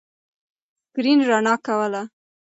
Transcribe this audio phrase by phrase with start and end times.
[0.87, 2.01] سکرین رڼا کوله.